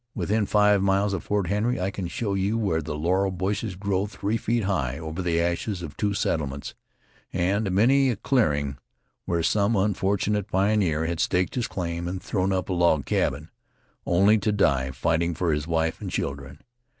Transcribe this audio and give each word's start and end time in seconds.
Within 0.15 0.47
five 0.47 0.81
miles 0.81 1.13
of 1.13 1.23
Fort 1.23 1.45
Henry 1.45 1.79
I 1.79 1.91
can 1.91 2.07
show 2.07 2.33
you 2.33 2.57
where 2.57 2.81
the 2.81 2.95
laurel 2.95 3.29
bushes 3.29 3.75
grow 3.75 4.07
three 4.07 4.35
feet 4.35 4.63
high 4.63 4.97
over 4.97 5.21
the 5.21 5.39
ashes 5.39 5.83
of 5.83 5.95
two 5.95 6.15
settlements, 6.15 6.73
and 7.31 7.69
many 7.71 8.09
a 8.09 8.15
clearing 8.15 8.79
where 9.25 9.43
some 9.43 9.75
unfortunate 9.75 10.47
pioneer 10.47 11.05
had 11.05 11.19
staked 11.19 11.53
his 11.53 11.67
claim 11.67 12.07
and 12.07 12.19
thrown 12.19 12.51
up 12.51 12.69
a 12.69 12.73
log 12.73 13.05
cabin, 13.05 13.51
only 14.07 14.39
to 14.39 14.51
die 14.51 14.89
fighting 14.89 15.35
for 15.35 15.53
his 15.53 15.67
wife 15.67 16.01
and 16.01 16.09
children. 16.09 16.61